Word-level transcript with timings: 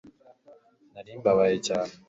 Nari 0.93 1.11
mbabaye 1.19 1.57
cyane 1.67 1.93